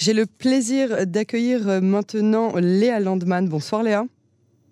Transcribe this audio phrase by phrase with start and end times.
[0.00, 3.46] J'ai le plaisir d'accueillir maintenant Léa Landman.
[3.46, 4.06] Bonsoir Léa.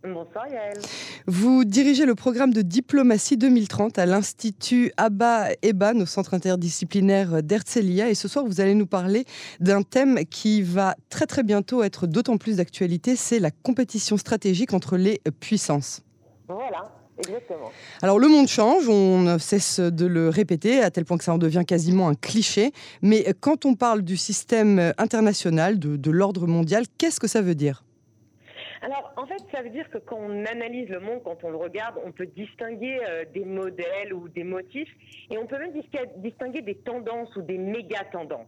[0.02, 0.78] Bonsoir Yael.
[1.26, 8.08] Vous dirigez le programme de diplomatie 2030 à l'Institut Abba Eban au centre interdisciplinaire d'Herzliya
[8.08, 9.26] et ce soir vous allez nous parler
[9.60, 14.72] d'un thème qui va très très bientôt être d'autant plus d'actualité, c'est la compétition stratégique
[14.72, 16.00] entre les puissances.
[16.48, 16.97] Voilà.
[17.18, 17.72] Exactement.
[18.02, 21.34] Alors le monde change, on ne cesse de le répéter à tel point que ça
[21.34, 22.72] en devient quasiment un cliché.
[23.02, 27.54] Mais quand on parle du système international, de, de l'ordre mondial, qu'est-ce que ça veut
[27.54, 27.82] dire?
[28.80, 31.56] Alors, en fait, ça veut dire que quand on analyse le monde, quand on le
[31.56, 34.88] regarde, on peut distinguer euh, des modèles ou des motifs,
[35.30, 35.72] et on peut même
[36.18, 38.46] distinguer des tendances ou des méga-tendances.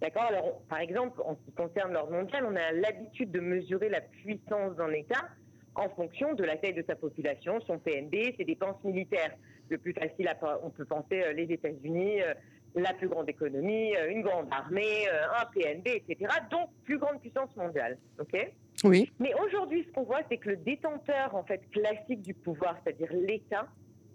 [0.00, 0.24] D'accord?
[0.24, 4.00] Alors, par exemple, en ce qui concerne l'ordre mondial, on a l'habitude de mesurer la
[4.00, 5.28] puissance d'un État
[5.74, 9.34] en fonction de la taille de sa population, son PNB, ses dépenses militaires.
[9.68, 10.30] Le plus facile,
[10.62, 12.34] on peut penser euh, les États-Unis, euh,
[12.74, 16.32] la plus grande économie, une grande armée, un PNB, etc.
[16.50, 17.98] Donc, plus grande puissance mondiale.
[18.18, 18.50] OK?
[18.84, 19.12] Oui.
[19.20, 23.12] Mais aujourd'hui, ce qu'on voit, c'est que le détenteur en fait classique du pouvoir, c'est-à-dire
[23.12, 23.66] l'État,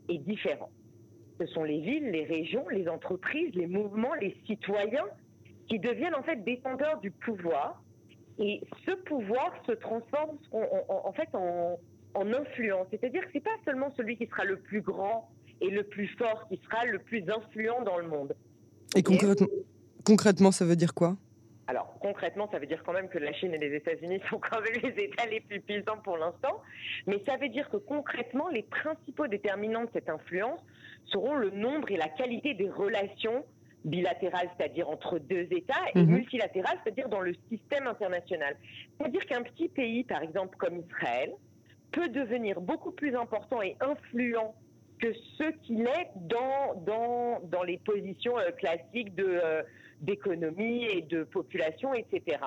[0.10, 0.72] est différent.
[1.40, 5.06] Ce sont les villes, les régions, les entreprises, les mouvements, les citoyens
[5.68, 7.82] qui deviennent en fait détenteurs du pouvoir.
[8.40, 11.80] Et ce pouvoir se transforme en, fait en,
[12.16, 12.88] influence.
[12.92, 15.30] C'est-à-dire que c'est pas seulement celui qui sera le plus grand
[15.62, 18.36] et le plus fort qui sera le plus influent dans le monde.
[18.96, 19.48] Et concrètement,
[20.06, 21.16] concrètement ça veut dire quoi?
[21.68, 24.62] Alors concrètement, ça veut dire quand même que la Chine et les États-Unis sont quand
[24.62, 26.62] même les États les plus puissants pour l'instant,
[27.06, 30.60] mais ça veut dire que concrètement, les principaux déterminants de cette influence
[31.06, 33.46] seront le nombre et la qualité des relations
[33.88, 36.16] bilatérales, c'est-à-dire entre deux États, et mhm.
[36.16, 38.56] multilatérales, c'est-à-dire dans le système international.
[38.98, 41.32] C'est-à-dire qu'un petit pays, par exemple comme Israël,
[41.92, 44.54] peut devenir beaucoup plus important et influent
[45.00, 49.40] que ce qu'il est dans, dans, dans les positions euh, classiques de...
[49.44, 49.64] Euh,
[50.02, 52.38] d'économie et de population, etc.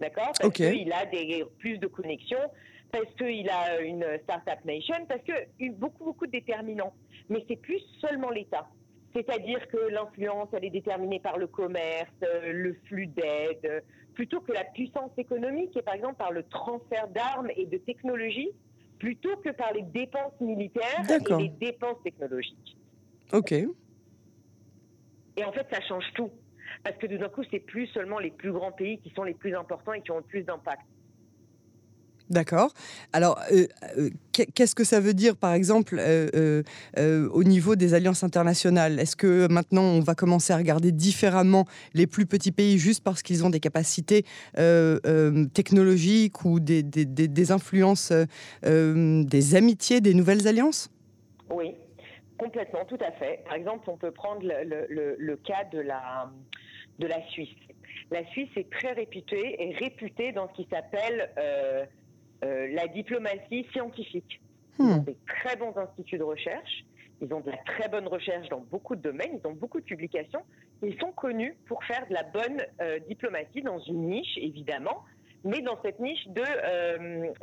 [0.00, 0.32] D'accord?
[0.38, 2.50] Parce qu'il a des, plus de connexions,
[2.92, 6.92] parce qu'il a une start-up nation, parce que beaucoup, beaucoup de déterminants.
[7.28, 8.68] Mais c'est plus seulement l'État.
[9.16, 13.82] C'est-à-dire que l'influence, elle est déterminée par le commerce, euh, le flux d'aide,
[14.12, 18.50] plutôt que la puissance économique, et par exemple par le transfert d'armes et de technologies,
[18.98, 22.76] plutôt que par les dépenses militaires et les dépenses technologiques.
[23.32, 23.52] Ok.
[23.52, 26.30] Et en fait, ça change tout
[26.84, 29.34] parce que tout d'un coup, c'est plus seulement les plus grands pays qui sont les
[29.34, 30.82] plus importants et qui ont le plus d'impact.
[32.28, 32.72] D'accord.
[33.12, 33.66] Alors, euh,
[33.98, 36.62] euh, qu'est-ce que ça veut dire, par exemple, euh,
[36.96, 38.98] au niveau des alliances internationales?
[38.98, 43.22] Est-ce que maintenant, on va commencer à regarder différemment les plus petits pays juste parce
[43.22, 44.24] qu'ils ont des capacités
[45.54, 48.12] technologiques ou des, influences,
[48.62, 50.90] des amitiés, des nouvelles alliances?
[51.48, 51.74] Oui,
[52.38, 53.44] complètement, tout à fait.
[53.44, 56.28] Par exemple, on peut prendre le, cas de la,
[56.98, 57.54] de la Suisse.
[58.10, 61.28] La Suisse est très réputée et réputée dans ce qui s'appelle
[62.44, 64.40] euh, la diplomatie scientifique.
[64.78, 65.04] Ils ont hmm.
[65.04, 66.84] des très bons instituts de recherche,
[67.20, 69.86] ils ont de la très bonne recherche dans beaucoup de domaines, ils ont beaucoup de
[69.86, 70.42] publications.
[70.82, 75.04] Ils sont connus pour faire de la bonne euh, diplomatie dans une niche, évidemment,
[75.44, 76.42] mais dans cette niche de,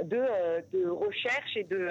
[0.03, 1.89] de, de, recherche et de,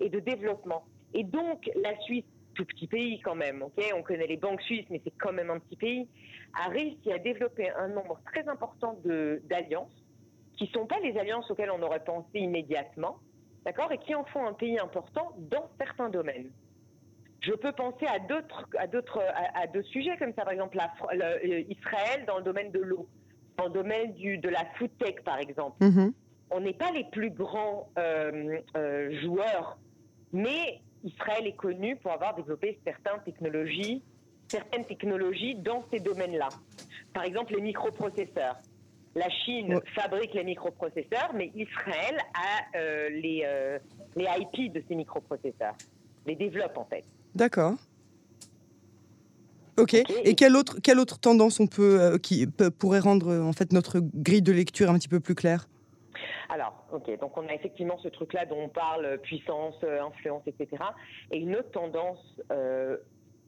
[0.00, 0.84] et de développement.
[1.14, 2.24] Et donc, la Suisse,
[2.54, 5.50] tout petit pays quand même, ok on connaît les banques suisses, mais c'est quand même
[5.50, 6.08] un petit pays,
[6.54, 8.98] a réussi à développer un nombre très important
[9.44, 10.01] d'alliances,
[10.56, 13.18] qui ne sont pas les alliances auxquelles on aurait pensé immédiatement,
[13.64, 16.50] d'accord, et qui en font un pays important dans certains domaines.
[17.40, 19.20] Je peux penser à d'autres, à d'autres,
[19.54, 20.78] à, d'autres sujets comme ça, par exemple
[21.12, 23.08] euh, Israël dans le domaine de l'eau,
[23.56, 25.82] dans le domaine du, de la food tech par exemple.
[25.84, 26.12] Mm-hmm.
[26.52, 29.78] On n'est pas les plus grands euh, euh, joueurs,
[30.32, 34.04] mais Israël est connu pour avoir développé certaines technologies,
[34.46, 36.48] certaines technologies dans ces domaines-là.
[37.12, 38.56] Par exemple, les microprocesseurs.
[39.14, 43.78] La Chine fabrique les microprocesseurs, mais Israël a euh, les, euh,
[44.16, 45.76] les IP de ces microprocesseurs,
[46.26, 47.04] les développe en fait.
[47.34, 47.74] D'accord.
[49.78, 49.94] Ok.
[49.94, 54.00] Et quelle autre, quelle autre tendance on peut, euh, qui pourrait rendre en fait notre
[54.00, 55.68] grille de lecture un petit peu plus claire?
[56.48, 60.82] Alors, ok, donc on a effectivement ce truc-là dont on parle, puissance, influence, etc.
[61.30, 62.18] Et une autre tendance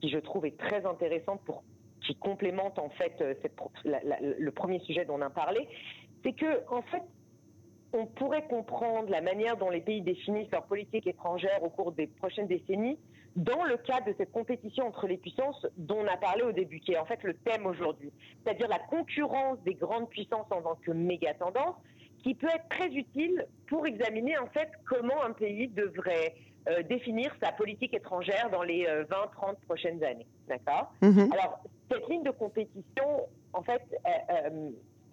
[0.01, 1.63] qui je trouve est très intéressante pour
[2.07, 3.23] qui complémente en fait
[3.85, 5.69] le premier sujet dont on a parlé,
[6.23, 7.03] c'est que en fait
[7.95, 12.09] on pourrait comprendre la manière dont les pays définissent leur politique étrangère au cours des
[12.09, 12.99] prochaines décennies
[13.37, 16.81] dans le cadre de cette compétition entre les puissances dont on a parlé au début,
[16.81, 18.13] qui est en fait le thème aujourd'hui,
[18.43, 21.77] c'est-à-dire la concurrence des grandes puissances en tant que méga tendance,
[22.23, 26.35] qui peut être très utile pour examiner en fait comment un pays devrait
[26.69, 30.27] euh, définir sa politique étrangère dans les 20-30 euh, prochaines années.
[30.49, 30.93] D'accord?
[31.03, 31.31] Mhm.
[31.33, 31.61] Alors,
[31.91, 33.83] cette ligne de compétition, en fait,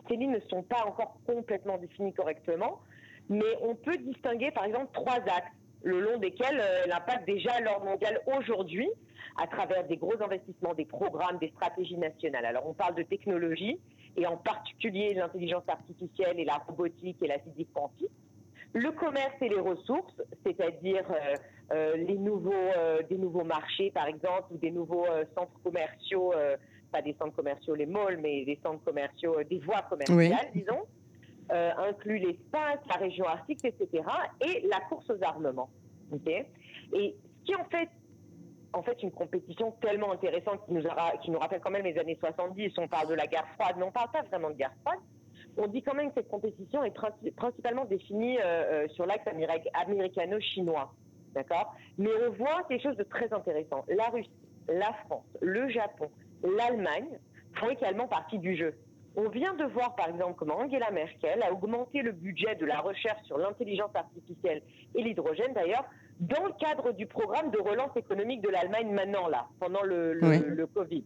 [0.10, 2.80] ces lignes ne sont pas encore complètement définies correctement,
[3.30, 5.52] mais on peut distinguer par exemple trois axes
[5.84, 8.90] le long desquels euh, elle impacte déjà l'ordre mondial aujourd'hui
[9.38, 12.46] à travers des gros investissements, des programmes, des stratégies nationales.
[12.46, 13.80] Alors on parle de technologie
[14.18, 18.12] et en particulier l'intelligence artificielle et la robotique et la physique quantique.
[18.74, 21.36] Le commerce et les ressources, c'est-à-dire euh,
[21.74, 22.54] euh, les nouveaux,
[23.10, 26.34] des nouveaux marchés par exemple ou des nouveaux centres commerciaux,
[26.92, 30.86] pas des centres commerciaux les malls, mais des centres commerciaux, des voies commerciales, disons.
[31.50, 34.04] inclut l'espace, la région arctique, etc.
[34.42, 35.70] et la course aux armements.
[36.26, 36.46] et
[36.94, 37.90] ce qui en fait
[38.74, 40.84] en fait une compétition tellement intéressante qui nous,
[41.22, 42.74] qui nous rappelle quand même les années 70.
[42.78, 45.00] On parle de la guerre froide, mais on ne parle pas vraiment de guerre froide.
[45.64, 46.96] On dit quand même que cette compétition est
[47.36, 49.28] principalement définie euh, euh, sur l'axe
[49.74, 50.92] américano-chinois.
[51.36, 51.76] D'accord?
[52.00, 53.86] Mais on voit quelque chose de très intéressant.
[53.88, 54.32] La Russie,
[54.68, 56.10] la France, le Japon,
[56.58, 57.20] l'Allemagne
[57.60, 58.74] font également partie du jeu.
[59.16, 62.80] On vient de voir par exemple comment Angela Merkel a augmenté le budget de la
[62.80, 64.64] recherche sur l'intelligence artificielle
[64.96, 65.86] et l'hydrogène d'ailleurs
[66.22, 70.68] dans le cadre du programme de relance économique de l'Allemagne maintenant, là, pendant le, le,
[70.68, 71.04] Covid.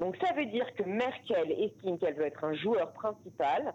[0.00, 3.74] Donc ça veut dire que Merkel estime qu'elle veut être un joueur principal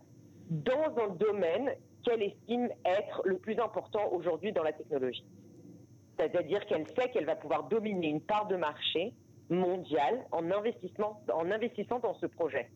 [0.50, 1.72] dans un domaine
[2.04, 5.26] qu'elle estime être le plus important aujourd'hui dans la technologie.
[6.18, 9.14] C'est-à-dire qu'elle sait qu'elle va pouvoir dominer une part de marché
[9.50, 12.70] mondiale en, investissement, en investissant dans ce projet.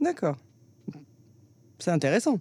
[0.00, 0.36] D'accord.
[1.78, 2.38] C'est intéressant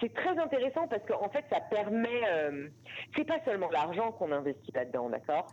[0.00, 2.20] c'est très intéressant parce qu'en fait, ça permet.
[2.28, 2.68] Euh,
[3.16, 5.50] c'est pas seulement l'argent qu'on investit là-dedans, d'accord?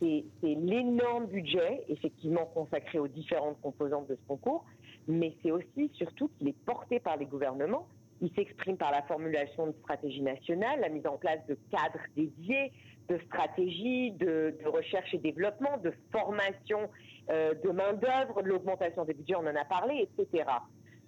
[0.00, 4.64] C'est l'énorme budget, effectivement, consacré aux différentes composantes de ce concours,
[5.08, 7.86] mais c'est aussi, surtout, qu'il est porté par les gouvernements.
[8.20, 12.72] Il s'exprime par la formulation de stratégies nationales, la mise en place de cadres dédiés,
[13.08, 16.88] de stratégies, de, recherche et développement, de formation
[17.30, 20.44] euh, de main-d'œuvre, de l'augmentation des budgets, on en a parlé, etc.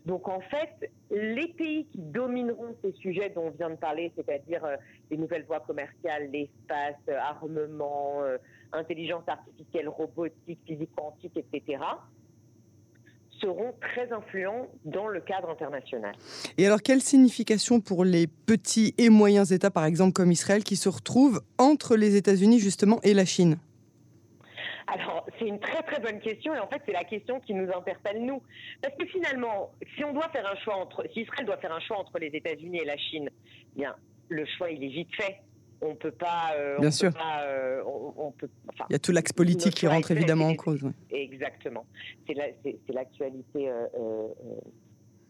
[0.07, 4.65] Donc en fait, les pays qui domineront ces sujets dont on vient de parler, c'est-à-dire
[4.65, 4.77] euh,
[5.11, 8.39] les nouvelles voies commerciales, l'espace, euh, armement, euh,
[8.73, 11.83] intelligence artificielle, robotique, physique quantique, etc.,
[13.41, 16.15] seront très influents dans le cadre international.
[16.59, 20.77] Et alors, quelle signification pour les petits et moyens États, par exemple comme Israël, qui
[20.77, 23.59] se retrouvent entre les États-Unis justement et la Chine?
[24.87, 27.71] Alors, c'est une très très bonne question et en fait, c'est la question qui nous
[27.73, 28.43] interpelle nous.
[28.81, 31.81] Parce que finalement, si on doit faire un choix entre, si Israël doit faire un
[31.81, 33.31] choix entre les États-Unis et la Chine,
[33.77, 33.95] bien,
[34.29, 35.39] le choix il est vite fait.
[35.81, 36.53] On peut pas.
[36.57, 37.11] Euh, Bien sûr.
[37.45, 37.83] Euh,
[38.89, 40.89] il y a tout l'axe politique qui rentre évidemment en cause.
[41.11, 41.87] Exactement.
[42.27, 42.35] C'est
[42.89, 44.29] l'actualité euh,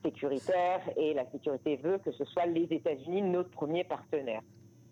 [0.05, 4.43] sécuritaire et la sécurité veut que ce soit les États-Unis notre premier partenaire.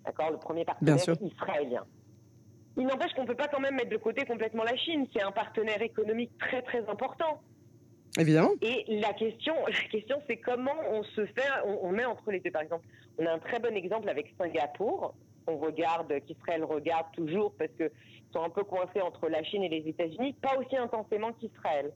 [0.04, 1.84] D'accord, le premier partenaire israélien.
[2.81, 5.06] Il n'empêche qu'on ne peut pas quand même mettre de côté complètement la Chine.
[5.15, 7.43] C'est un partenaire économique très très important.
[8.19, 8.53] Évidemment.
[8.62, 12.50] Et la question, la question, c'est comment on se fait, on, met entre les deux.
[12.50, 12.87] Par exemple,
[13.19, 15.15] on a un très bon exemple avec Singapour.
[15.47, 17.91] On regarde, qu'Israël regarde toujours parce qu'ils
[18.32, 21.93] sont un peu coincés entre la Chine et les États-Unis, pas aussi intensément qu'Israël.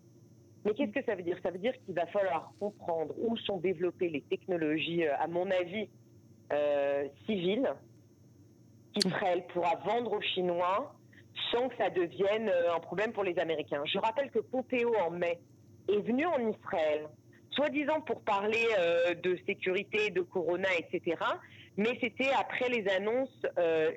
[0.67, 1.39] Mais qu'est-ce que ça veut dire?
[1.43, 5.51] Ça veut dire qu'il va falloir comprendre où sont développées les technologies, euh, à mon
[5.51, 5.89] avis,
[6.53, 7.71] euh, civiles,
[8.95, 10.95] qu'Israël pourra vendre aux Chinois
[11.51, 13.83] sans que ça devienne euh, un problème pour les Américains.
[13.87, 15.41] Je rappelle que Pompeo, en mai,
[15.89, 17.09] est venu en Israël,
[17.51, 21.17] soi-disant pour parler euh, de sécurité, de Corona, etc.
[21.77, 23.91] Mais c'était après les annonces euh,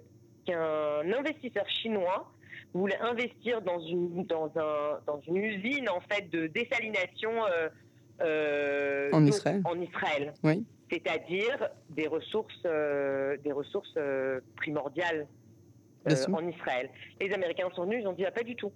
[0.45, 2.31] qu'un investisseur chinois
[2.73, 7.31] voulait investir dans une usine en fait de désalination
[8.21, 9.61] en Israël.
[9.65, 10.33] En Israël.
[10.43, 15.27] Oui c'est-à-dire des ressources, euh, des ressources euh, primordiales
[16.09, 16.89] euh, en Israël.
[17.19, 18.71] Les Américains sont venus, ils ont dit ah, pas du tout.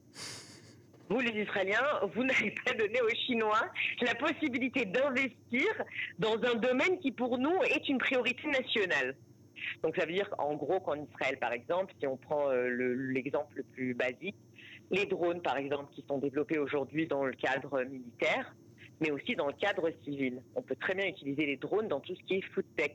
[1.10, 1.84] Vous, les Israéliens,
[2.14, 3.62] vous n'avez pas donné aux Chinois
[4.02, 5.68] la possibilité d'investir
[6.20, 9.16] dans un domaine qui, pour nous, est une priorité nationale.
[9.84, 13.64] Donc, ça veut dire qu'en gros, qu'en Israël, par exemple, si on prend l'exemple le
[13.64, 14.36] plus basique,
[14.90, 18.56] les drones, par exemple, qui sont développés aujourd'hui dans le cadre militaire,
[19.02, 20.42] mais aussi dans le cadre civil.
[20.56, 22.92] On peut très bien utiliser les drones dans tout ce qui est food tech.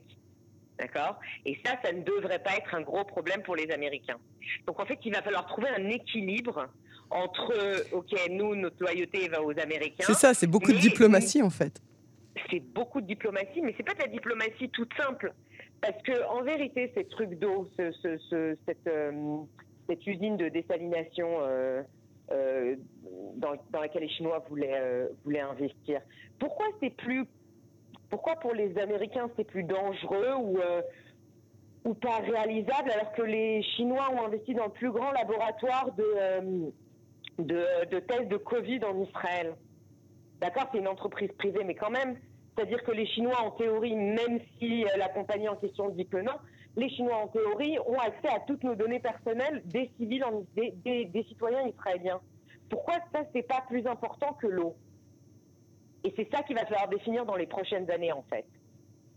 [0.79, 1.19] D'accord?
[1.45, 4.17] Et ça, ça ne devrait pas être un gros problème pour les Américains.
[4.65, 6.67] Donc en fait, il va falloir trouver un équilibre
[7.09, 7.53] entre,
[7.93, 10.05] OK, nous, notre loyauté va aux Américains.
[10.05, 11.81] C'est ça, c'est beaucoup de diplomatie en fait.
[12.51, 15.33] C'est beaucoup de diplomatie, mais c'est pas de la diplomatie toute simple.
[15.81, 17.95] Parce que en vérité, ces trucs d'eau, cette,
[18.33, 18.55] euh,
[19.87, 21.83] cette, usine de désalination euh,
[22.31, 22.75] euh,
[23.35, 26.01] dans, laquelle les Chinois voulaient, euh, voulaient investir.
[26.39, 27.25] Pourquoi c'est plus,
[28.09, 30.81] pourquoi pour les Américains c'est plus dangereux ou euh,
[31.85, 36.71] ou pas réalisable alors que les Chinois ont investi dans le plus grand laboratoire de,
[37.39, 39.55] de, de tests de Covid en Israël?
[40.41, 42.17] D'accord, c'est une entreprise privée, mais quand même,
[42.55, 46.17] C'est-à-dire que les Chinois, en théorie, même si euh, la compagnie en question dit que
[46.17, 46.33] non,
[46.77, 50.23] les Chinois, en théorie, ont accès à toutes nos données personnelles des civils,
[50.55, 52.21] des, citoyens israéliens.
[52.69, 54.75] Pourquoi ça, c'est pas plus important que l'eau?
[56.03, 58.45] Et c'est ça qu'il va falloir définir dans les prochaines années, en fait.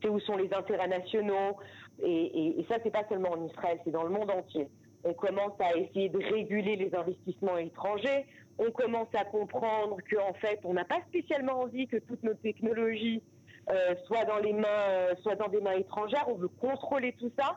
[0.03, 1.59] C'est où sont les intérêts nationaux,
[2.03, 4.67] et, et, et ça, c'est pas seulement en Israël, c'est dans le monde entier.
[5.05, 8.27] On commence à essayer de réguler les investissements étrangers.
[8.59, 13.23] On commence à comprendre qu'en fait, on n'a pas spécialement envie que toutes nos technologies
[13.71, 16.25] euh, soient dans les mains, euh, soient dans des mains étrangères.
[16.29, 17.57] On veut contrôler tout ça.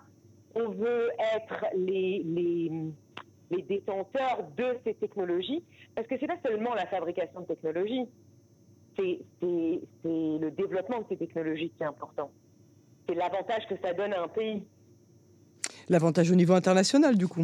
[0.55, 2.71] On veut être les, les,
[3.51, 5.63] les détenteurs de ces technologies,
[5.95, 8.07] parce que c'est pas seulement la fabrication de technologies,
[8.95, 9.19] c'est
[9.51, 12.29] le développement de ces technologies qui est important.
[13.07, 14.63] C'est l'avantage que ça donne à un pays.
[15.89, 17.43] L'avantage au niveau international, du coup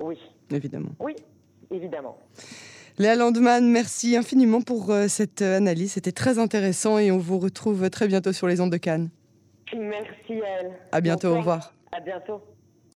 [0.00, 0.18] Oui.
[0.50, 0.90] Évidemment.
[1.00, 1.14] Oui,
[1.70, 2.16] évidemment.
[2.98, 5.92] Léa Landman, merci infiniment pour euh, cette euh, analyse.
[5.92, 9.08] C'était très intéressant et on vous retrouve très bientôt sur les ondes de Cannes.
[9.72, 10.72] Merci, Elle.
[10.90, 11.72] À bientôt, au revoir.
[11.92, 12.42] À bientôt.